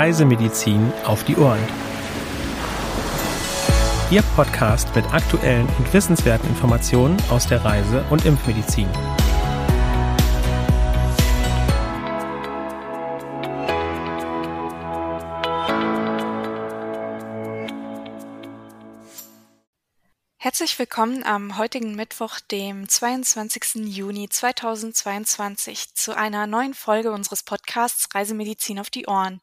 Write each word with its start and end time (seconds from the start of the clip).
Reisemedizin 0.00 0.94
auf 1.04 1.24
die 1.24 1.36
Ohren. 1.36 1.60
Ihr 4.10 4.22
Podcast 4.34 4.96
mit 4.96 5.04
aktuellen 5.12 5.68
und 5.76 5.92
wissenswerten 5.92 6.48
Informationen 6.48 7.18
aus 7.28 7.46
der 7.46 7.62
Reise- 7.62 8.02
und 8.08 8.24
Impfmedizin. 8.24 8.88
Herzlich 20.38 20.78
willkommen 20.78 21.24
am 21.24 21.58
heutigen 21.58 21.94
Mittwoch, 21.94 22.40
dem 22.40 22.88
22. 22.88 23.86
Juni 23.94 24.30
2022, 24.30 25.94
zu 25.94 26.16
einer 26.16 26.46
neuen 26.46 26.72
Folge 26.72 27.12
unseres 27.12 27.42
Podcasts 27.42 28.08
Reisemedizin 28.14 28.80
auf 28.80 28.88
die 28.88 29.06
Ohren. 29.06 29.42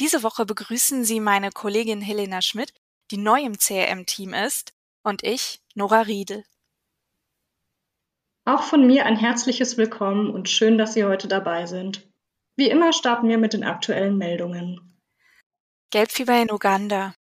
Diese 0.00 0.22
Woche 0.22 0.46
begrüßen 0.46 1.04
Sie 1.04 1.20
meine 1.20 1.50
Kollegin 1.50 2.00
Helena 2.00 2.40
Schmidt, 2.40 2.72
die 3.10 3.18
neu 3.18 3.42
im 3.42 3.58
CRM-Team 3.58 4.32
ist, 4.32 4.72
und 5.02 5.22
ich, 5.22 5.60
Nora 5.74 6.00
Riedel. 6.00 6.42
Auch 8.46 8.62
von 8.62 8.86
mir 8.86 9.04
ein 9.04 9.18
herzliches 9.18 9.76
Willkommen 9.76 10.30
und 10.30 10.48
schön, 10.48 10.78
dass 10.78 10.94
Sie 10.94 11.04
heute 11.04 11.28
dabei 11.28 11.66
sind. 11.66 12.08
Wie 12.56 12.70
immer 12.70 12.94
starten 12.94 13.28
wir 13.28 13.36
mit 13.36 13.52
den 13.52 13.62
aktuellen 13.62 14.16
Meldungen. 14.16 14.98
Gelbfieber 15.90 16.40
in 16.40 16.50
Uganda. 16.50 17.14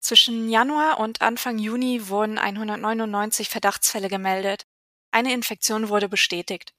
Zwischen 0.00 0.48
Januar 0.48 0.98
und 0.98 1.22
Anfang 1.22 1.58
Juni 1.58 2.08
wurden 2.08 2.38
199 2.38 3.48
Verdachtsfälle 3.48 4.08
gemeldet. 4.08 4.66
Eine 5.12 5.32
Infektion 5.32 5.88
wurde 5.88 6.08
bestätigt. 6.08 6.74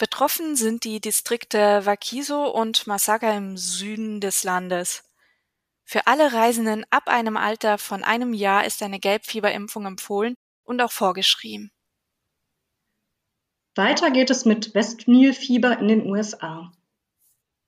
Betroffen 0.00 0.56
sind 0.56 0.84
die 0.84 0.98
Distrikte 0.98 1.84
Wakiso 1.84 2.46
und 2.46 2.86
Masaka 2.86 3.36
im 3.36 3.58
Süden 3.58 4.22
des 4.22 4.44
Landes. 4.44 5.04
Für 5.84 6.06
alle 6.06 6.32
Reisenden 6.32 6.86
ab 6.88 7.08
einem 7.08 7.36
Alter 7.36 7.76
von 7.76 8.02
einem 8.02 8.32
Jahr 8.32 8.64
ist 8.64 8.82
eine 8.82 8.98
Gelbfieberimpfung 8.98 9.84
empfohlen 9.84 10.36
und 10.64 10.80
auch 10.80 10.90
vorgeschrieben. 10.90 11.70
Weiter 13.74 14.10
geht 14.10 14.30
es 14.30 14.46
mit 14.46 14.74
Westnilfieber 14.74 15.78
in 15.78 15.88
den 15.88 16.06
USA. 16.10 16.72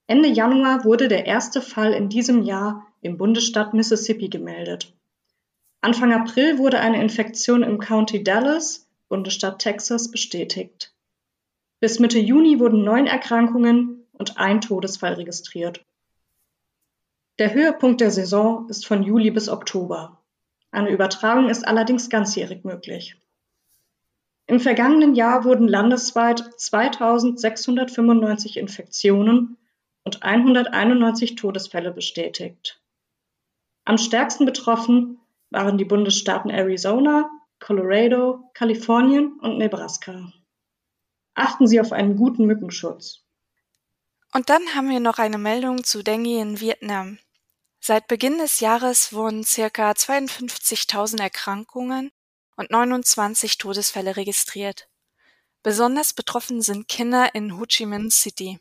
Ende 0.06 0.30
Januar 0.30 0.84
wurde 0.84 1.08
der 1.08 1.26
erste 1.26 1.60
Fall 1.60 1.92
in 1.92 2.08
diesem 2.08 2.44
Jahr 2.44 2.86
im 3.02 3.18
Bundesstaat 3.18 3.74
Mississippi 3.74 4.30
gemeldet. 4.30 4.96
Anfang 5.82 6.14
April 6.14 6.56
wurde 6.56 6.80
eine 6.80 7.02
Infektion 7.02 7.62
im 7.62 7.78
County 7.78 8.24
Dallas, 8.24 8.88
Bundesstaat 9.10 9.58
Texas, 9.58 10.10
bestätigt. 10.10 10.94
Bis 11.82 11.98
Mitte 11.98 12.20
Juni 12.20 12.60
wurden 12.60 12.84
neun 12.84 13.08
Erkrankungen 13.08 14.06
und 14.12 14.38
ein 14.38 14.60
Todesfall 14.60 15.14
registriert. 15.14 15.84
Der 17.40 17.54
Höhepunkt 17.54 18.00
der 18.00 18.12
Saison 18.12 18.68
ist 18.68 18.86
von 18.86 19.02
Juli 19.02 19.32
bis 19.32 19.48
Oktober. 19.48 20.22
Eine 20.70 20.90
Übertragung 20.90 21.48
ist 21.48 21.66
allerdings 21.66 22.08
ganzjährig 22.08 22.62
möglich. 22.62 23.16
Im 24.46 24.60
vergangenen 24.60 25.16
Jahr 25.16 25.42
wurden 25.42 25.66
landesweit 25.66 26.44
2695 26.56 28.58
Infektionen 28.58 29.56
und 30.04 30.22
191 30.22 31.34
Todesfälle 31.34 31.90
bestätigt. 31.90 32.80
Am 33.84 33.98
stärksten 33.98 34.46
betroffen 34.46 35.18
waren 35.50 35.78
die 35.78 35.84
Bundesstaaten 35.84 36.52
Arizona, 36.52 37.28
Colorado, 37.58 38.48
Kalifornien 38.54 39.32
und 39.40 39.58
Nebraska. 39.58 40.32
Achten 41.34 41.66
Sie 41.66 41.80
auf 41.80 41.92
einen 41.92 42.16
guten 42.16 42.46
Mückenschutz. 42.46 43.20
Und 44.32 44.50
dann 44.50 44.74
haben 44.74 44.88
wir 44.88 45.00
noch 45.00 45.18
eine 45.18 45.38
Meldung 45.38 45.84
zu 45.84 46.02
Dengue 46.02 46.40
in 46.40 46.60
Vietnam. 46.60 47.18
Seit 47.80 48.06
Beginn 48.06 48.38
des 48.38 48.60
Jahres 48.60 49.12
wurden 49.12 49.44
circa 49.44 49.90
52.000 49.90 51.20
Erkrankungen 51.20 52.12
und 52.56 52.70
29 52.70 53.58
Todesfälle 53.58 54.16
registriert. 54.16 54.88
Besonders 55.62 56.12
betroffen 56.12 56.62
sind 56.62 56.88
Kinder 56.88 57.34
in 57.34 57.58
Ho 57.58 57.64
Chi 57.66 57.86
Minh 57.86 58.10
City. 58.10 58.60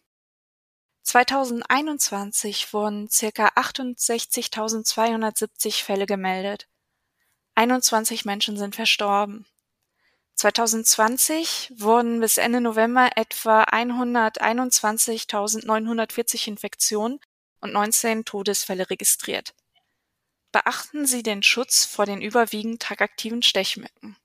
2021 1.03 2.73
wurden 2.73 3.09
circa 3.09 3.49
68.270 3.49 5.83
Fälle 5.83 6.05
gemeldet. 6.05 6.67
21 7.55 8.23
Menschen 8.25 8.57
sind 8.57 8.75
verstorben. 8.75 9.47
2020 10.41 11.72
wurden 11.75 12.19
bis 12.19 12.40
Ende 12.40 12.62
November 12.62 13.12
etwa 13.16 13.62
121.940 13.66 16.47
Infektionen 16.47 17.19
und 17.59 17.74
19 17.74 18.25
Todesfälle 18.25 18.90
registriert. 18.90 19.53
Beachten 20.52 21.06
Sie 21.06 21.22
den 21.22 21.44
Schutz 21.44 21.85
vor 21.85 22.07
den 22.07 22.24
überwiegend 22.24 22.81
tagaktiven 22.81 23.44
Stechmücken. 23.44 24.18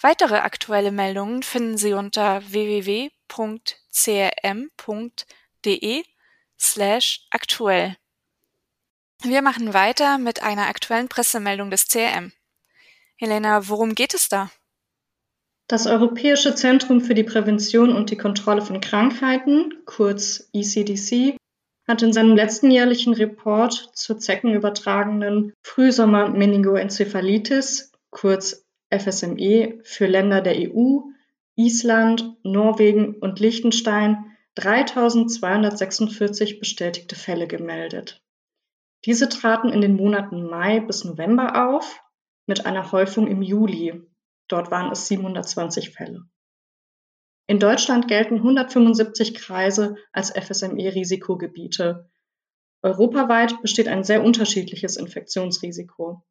Weitere 0.00 0.38
aktuelle 0.38 0.90
Meldungen 0.90 1.44
finden 1.44 1.78
Sie 1.78 1.92
unter 1.92 2.42
www.crm.de 2.50 3.12
slash 6.58 7.28
aktuell. 7.30 7.96
Wir 9.22 9.42
machen 9.42 9.72
weiter 9.72 10.18
mit 10.18 10.42
einer 10.42 10.66
aktuellen 10.66 11.08
Pressemeldung 11.08 11.70
des 11.70 11.86
CRM. 11.86 12.32
Helena, 13.20 13.68
worum 13.68 13.94
geht 13.94 14.14
es 14.14 14.30
da? 14.30 14.50
Das 15.68 15.86
Europäische 15.86 16.54
Zentrum 16.54 17.02
für 17.02 17.12
die 17.12 17.22
Prävention 17.22 17.94
und 17.94 18.10
die 18.10 18.16
Kontrolle 18.16 18.62
von 18.62 18.80
Krankheiten, 18.80 19.74
kurz 19.84 20.48
ECDC, 20.54 21.36
hat 21.86 22.00
in 22.00 22.14
seinem 22.14 22.34
letzten 22.34 22.70
jährlichen 22.70 23.12
Report 23.12 23.90
zur 23.92 24.18
zeckenübertragenen 24.18 25.52
Frühsommer-Meningoenzephalitis, 25.62 27.92
kurz 28.08 28.64
FSME, 28.90 29.80
für 29.82 30.06
Länder 30.06 30.40
der 30.40 30.56
EU, 30.56 31.00
Island, 31.56 32.38
Norwegen 32.42 33.16
und 33.16 33.38
Liechtenstein 33.38 34.34
3246 34.54 36.58
bestätigte 36.58 37.16
Fälle 37.16 37.46
gemeldet. 37.46 38.22
Diese 39.04 39.28
traten 39.28 39.68
in 39.68 39.82
den 39.82 39.96
Monaten 39.96 40.42
Mai 40.42 40.80
bis 40.80 41.04
November 41.04 41.68
auf 41.68 42.00
mit 42.50 42.66
einer 42.66 42.90
Häufung 42.90 43.28
im 43.28 43.42
Juli. 43.42 44.02
Dort 44.48 44.72
waren 44.72 44.90
es 44.90 45.06
720 45.06 45.90
Fälle. 45.90 46.24
In 47.46 47.60
Deutschland 47.60 48.08
gelten 48.08 48.38
175 48.38 49.34
Kreise 49.34 49.94
als 50.12 50.32
FSME-Risikogebiete. 50.32 52.10
Europaweit 52.82 53.62
besteht 53.62 53.86
ein 53.86 54.02
sehr 54.02 54.24
unterschiedliches 54.24 54.96
Infektionsrisiko. 54.96 56.24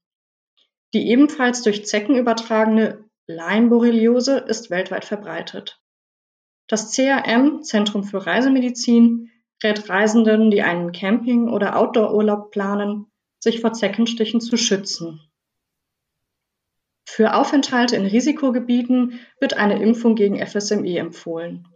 Die 0.93 1.07
ebenfalls 1.07 1.61
durch 1.61 1.85
Zecken 1.85 2.17
übertragene 2.17 3.05
Lyme-Borreliose 3.27 4.39
ist 4.39 4.69
weltweit 4.69 5.05
verbreitet. 5.05 5.81
Das 6.67 6.91
CRM, 6.91 7.63
Zentrum 7.63 8.03
für 8.03 8.25
Reisemedizin, 8.25 9.31
rät 9.63 9.87
Reisenden, 9.87 10.51
die 10.51 10.63
einen 10.63 10.91
Camping- 10.91 11.47
oder 11.47 11.77
Outdoor-Urlaub 11.77 12.51
planen, 12.51 13.05
sich 13.39 13.61
vor 13.61 13.71
Zeckenstichen 13.71 14.41
zu 14.41 14.57
schützen. 14.57 15.21
Für 17.11 17.33
Aufenthalte 17.33 17.95
in 17.95 18.05
Risikogebieten 18.05 19.19
wird 19.39 19.55
eine 19.55 19.81
Impfung 19.81 20.13
gegen 20.13 20.45
FSME 20.45 20.99
empfohlen. 20.99 21.67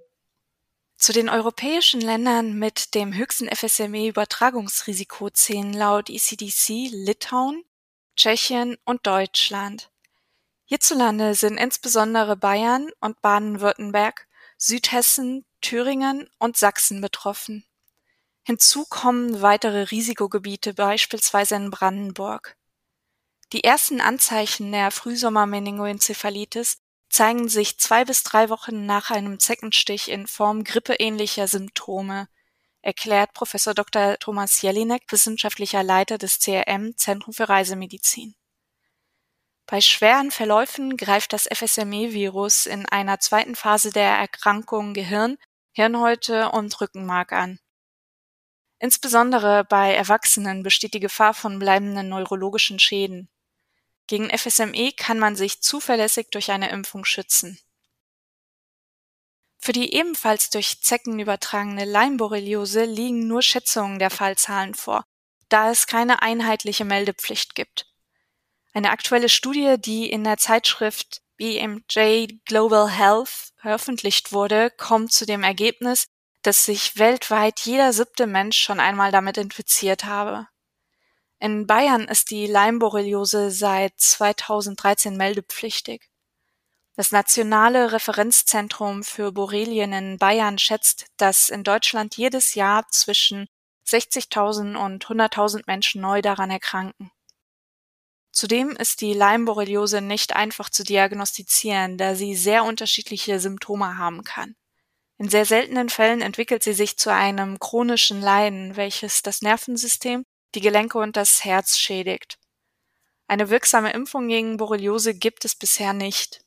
Zu 0.95 1.11
den 1.11 1.27
europäischen 1.27 2.01
Ländern 2.01 2.53
mit 2.59 2.93
dem 2.93 3.15
höchsten 3.15 3.49
FSME-Übertragungsrisiko 3.49 5.31
zählen 5.31 5.73
laut 5.73 6.11
ECDC 6.11 6.91
Litauen, 6.91 7.63
Tschechien 8.15 8.77
und 8.85 9.07
Deutschland. 9.07 9.89
Hierzulande 10.65 11.33
sind 11.33 11.57
insbesondere 11.57 12.37
Bayern 12.37 12.91
und 13.01 13.19
Baden-Württemberg, 13.21 14.27
Südhessen, 14.59 15.45
Thüringen 15.61 16.29
und 16.37 16.57
Sachsen 16.57 17.01
betroffen. 17.01 17.65
Hinzu 18.43 18.85
kommen 18.85 19.41
weitere 19.41 19.81
Risikogebiete, 19.81 20.75
beispielsweise 20.75 21.55
in 21.55 21.71
Brandenburg. 21.71 22.55
Die 23.53 23.63
ersten 23.63 24.01
Anzeichen 24.01 24.71
der 24.71 24.89
Frühsommer-Meningoenzephalitis 24.89 26.77
zeigen 27.07 27.47
sich 27.47 27.77
zwei 27.77 28.03
bis 28.03 28.23
drei 28.23 28.49
Wochen 28.49 28.87
nach 28.87 29.11
einem 29.11 29.39
Zeckenstich 29.39 30.09
in 30.09 30.25
Form 30.25 30.63
grippeähnlicher 30.63 31.47
Symptome, 31.47 32.27
erklärt 32.81 33.35
Professor 33.35 33.75
Dr. 33.75 34.17
Thomas 34.17 34.59
Jelinek, 34.63 35.03
wissenschaftlicher 35.11 35.83
Leiter 35.83 36.17
des 36.17 36.39
CRM 36.39 36.97
Zentrum 36.97 37.31
für 37.31 37.47
Reisemedizin. 37.47 38.33
Bei 39.67 39.81
schweren 39.81 40.31
Verläufen 40.31 40.97
greift 40.97 41.31
das 41.31 41.47
FSME-Virus 41.47 42.65
in 42.65 42.87
einer 42.87 43.19
zweiten 43.19 43.53
Phase 43.53 43.91
der 43.91 44.17
Erkrankung 44.17 44.95
Gehirn, 44.95 45.37
Hirnhäute 45.73 46.49
und 46.49 46.81
Rückenmark 46.81 47.31
an. 47.31 47.59
Insbesondere 48.79 49.63
bei 49.63 49.93
Erwachsenen 49.93 50.63
besteht 50.63 50.95
die 50.95 50.99
Gefahr 50.99 51.35
von 51.35 51.59
bleibenden 51.59 52.09
neurologischen 52.09 52.79
Schäden. 52.79 53.29
Gegen 54.13 54.29
FSME 54.29 54.91
kann 54.91 55.17
man 55.17 55.35
sich 55.35 55.63
zuverlässig 55.63 56.27
durch 56.29 56.51
eine 56.51 56.69
Impfung 56.69 57.03
schützen. 57.03 57.57
Für 59.57 59.71
die 59.71 59.91
ebenfalls 59.95 60.51
durch 60.51 60.83
Zecken 60.83 61.19
übertragene 61.19 61.83
Leimborreliose 61.83 62.83
liegen 62.83 63.25
nur 63.25 63.41
Schätzungen 63.41 63.97
der 63.97 64.11
Fallzahlen 64.11 64.75
vor, 64.75 65.03
da 65.49 65.71
es 65.71 65.87
keine 65.87 66.21
einheitliche 66.21 66.85
Meldepflicht 66.85 67.55
gibt. 67.55 67.87
Eine 68.71 68.91
aktuelle 68.91 69.29
Studie, 69.29 69.77
die 69.79 70.11
in 70.11 70.23
der 70.23 70.37
Zeitschrift 70.37 71.23
BMJ 71.37 72.37
Global 72.45 72.91
Health 72.91 73.51
veröffentlicht 73.55 74.31
wurde, 74.31 74.69
kommt 74.77 75.11
zu 75.11 75.25
dem 75.25 75.41
Ergebnis, 75.41 76.05
dass 76.43 76.65
sich 76.65 76.99
weltweit 76.99 77.61
jeder 77.61 77.91
siebte 77.93 78.27
Mensch 78.27 78.59
schon 78.59 78.79
einmal 78.79 79.11
damit 79.11 79.39
infiziert 79.39 80.03
habe. 80.03 80.47
In 81.43 81.67
Bayern 81.67 82.07
ist 82.07 82.31
die 82.31 82.47
Leimborreliose 82.47 83.51
seit 83.51 83.99
2013 83.99 85.17
meldepflichtig. 85.17 86.09
Das 86.95 87.11
Nationale 87.11 87.91
Referenzzentrum 87.91 89.03
für 89.03 89.33
Borrelien 89.33 89.91
in 89.91 90.17
Bayern 90.17 90.57
schätzt, 90.57 91.07
dass 91.17 91.49
in 91.49 91.65
Deutschland 91.65 92.15
jedes 92.15 92.55
Jahr 92.55 92.87
zwischen 92.87 93.49
60.000 93.85 94.77
und 94.77 95.05
100.000 95.05 95.63
Menschen 95.67 95.99
neu 95.99 96.21
daran 96.21 96.49
erkranken. 96.49 97.11
Zudem 98.31 98.69
ist 98.77 99.01
die 99.01 99.13
Leimborreliose 99.13 99.99
nicht 99.99 100.37
einfach 100.37 100.69
zu 100.69 100.85
diagnostizieren, 100.85 101.97
da 101.97 102.15
sie 102.15 102.37
sehr 102.37 102.63
unterschiedliche 102.63 103.41
Symptome 103.41 103.97
haben 103.97 104.23
kann. 104.23 104.55
In 105.17 105.27
sehr 105.27 105.43
seltenen 105.43 105.89
Fällen 105.89 106.21
entwickelt 106.21 106.63
sie 106.63 106.73
sich 106.73 106.95
zu 106.95 107.13
einem 107.13 107.59
chronischen 107.59 108.21
Leiden, 108.21 108.77
welches 108.77 109.23
das 109.23 109.41
Nervensystem, 109.41 110.23
die 110.55 110.61
Gelenke 110.61 110.97
und 110.97 111.15
das 111.17 111.43
Herz 111.43 111.77
schädigt. 111.77 112.37
Eine 113.27 113.49
wirksame 113.49 113.93
Impfung 113.93 114.27
gegen 114.27 114.57
Borreliose 114.57 115.13
gibt 115.13 115.45
es 115.45 115.55
bisher 115.55 115.93
nicht. 115.93 116.43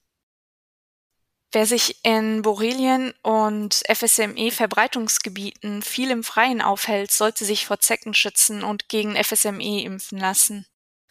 Wer 1.52 1.64
sich 1.64 2.04
in 2.04 2.42
Borrelien 2.42 3.14
und 3.22 3.82
FSME-Verbreitungsgebieten 3.88 5.80
viel 5.80 6.10
im 6.10 6.22
Freien 6.22 6.60
aufhält, 6.60 7.10
sollte 7.12 7.44
sich 7.44 7.66
vor 7.66 7.78
Zecken 7.78 8.14
schützen 8.14 8.62
und 8.62 8.88
gegen 8.88 9.16
FSME 9.16 9.82
impfen 9.82 10.18
lassen, 10.18 10.66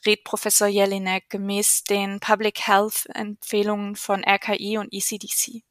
rät 0.06 0.24
Professor 0.24 0.68
Jelinek 0.68 1.30
gemäß 1.30 1.84
den 1.86 2.20
Public 2.20 2.68
Health 2.68 3.08
Empfehlungen 3.14 3.96
von 3.96 4.24
RKI 4.24 4.78
und 4.78 4.94
ECDC. 4.94 5.64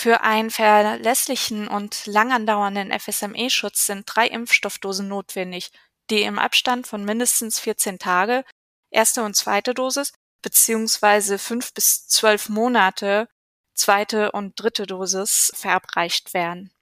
Für 0.00 0.20
einen 0.20 0.50
verlässlichen 0.50 1.66
und 1.66 2.06
lang 2.06 2.30
andauernden 2.30 2.96
FSME-Schutz 2.96 3.86
sind 3.86 4.04
drei 4.06 4.28
Impfstoffdosen 4.28 5.08
notwendig, 5.08 5.72
die 6.08 6.22
im 6.22 6.38
Abstand 6.38 6.86
von 6.86 7.04
mindestens 7.04 7.58
14 7.58 7.98
Tage, 7.98 8.44
erste 8.90 9.24
und 9.24 9.34
zweite 9.34 9.74
Dosis, 9.74 10.12
beziehungsweise 10.40 11.36
fünf 11.36 11.74
bis 11.74 12.06
zwölf 12.06 12.48
Monate 12.48 13.28
zweite 13.74 14.30
und 14.30 14.52
dritte 14.62 14.86
Dosis 14.86 15.50
verabreicht 15.56 16.32
werden. 16.32 16.72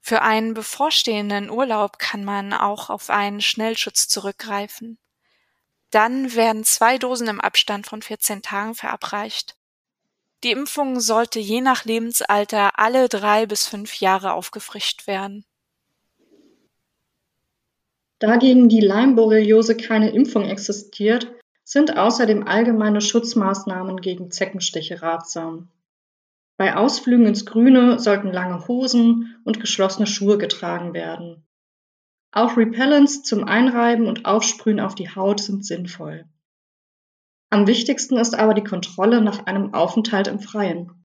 Für 0.00 0.22
einen 0.22 0.54
bevorstehenden 0.54 1.50
Urlaub 1.50 2.00
kann 2.00 2.24
man 2.24 2.52
auch 2.52 2.90
auf 2.90 3.10
einen 3.10 3.40
Schnellschutz 3.40 4.08
zurückgreifen. 4.08 4.98
Dann 5.90 6.34
werden 6.34 6.64
zwei 6.64 6.98
Dosen 6.98 7.28
im 7.28 7.40
Abstand 7.40 7.86
von 7.86 8.02
14 8.02 8.42
Tagen 8.42 8.74
verabreicht. 8.74 9.56
Die 10.44 10.50
Impfung 10.50 10.98
sollte 10.98 11.38
je 11.38 11.60
nach 11.60 11.84
Lebensalter 11.84 12.78
alle 12.78 13.08
drei 13.08 13.46
bis 13.46 13.66
fünf 13.66 14.00
Jahre 14.00 14.32
aufgefrischt 14.32 15.06
werden. 15.06 15.44
Da 18.18 18.36
gegen 18.36 18.68
die 18.68 18.80
Leimborreliose 18.80 19.76
keine 19.76 20.10
Impfung 20.10 20.44
existiert, 20.44 21.32
sind 21.64 21.96
außerdem 21.96 22.46
allgemeine 22.46 23.00
Schutzmaßnahmen 23.00 24.00
gegen 24.00 24.30
Zeckenstiche 24.30 25.00
ratsam. 25.00 25.68
Bei 26.56 26.76
Ausflügen 26.76 27.26
ins 27.26 27.46
Grüne 27.46 27.98
sollten 27.98 28.32
lange 28.32 28.66
Hosen 28.68 29.36
und 29.44 29.60
geschlossene 29.60 30.06
Schuhe 30.06 30.38
getragen 30.38 30.92
werden. 30.92 31.44
Auch 32.32 32.56
Repellents 32.56 33.22
zum 33.22 33.44
Einreiben 33.44 34.06
und 34.06 34.24
Aufsprühen 34.24 34.80
auf 34.80 34.94
die 34.94 35.08
Haut 35.08 35.40
sind 35.40 35.64
sinnvoll. 35.64 36.24
Am 37.52 37.66
wichtigsten 37.66 38.16
ist 38.16 38.34
aber 38.34 38.54
die 38.54 38.64
Kontrolle 38.64 39.20
nach 39.20 39.44
einem 39.44 39.74
Aufenthalt 39.74 40.26
im 40.26 40.40
Freien. 40.40 41.04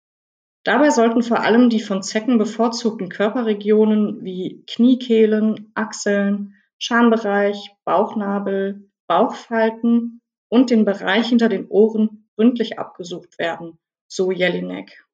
Dabei 0.63 0.89
sollten 0.89 1.21
vor 1.21 1.41
allem 1.41 1.69
die 1.69 1.81
von 1.81 2.01
Zecken 2.01 2.37
bevorzugten 2.37 3.09
Körperregionen 3.09 4.23
wie 4.23 4.63
Kniekehlen, 4.65 5.73
Achseln, 5.75 6.55
Schambereich, 6.77 7.71
Bauchnabel, 7.83 8.89
Bauchfalten 9.05 10.21
und 10.47 10.69
den 10.69 10.85
Bereich 10.85 11.27
hinter 11.27 11.49
den 11.49 11.67
Ohren 11.67 12.29
gründlich 12.37 12.79
abgesucht 12.79 13.37
werden, 13.37 13.77
so 14.07 14.31
Jelinek. 14.31 15.05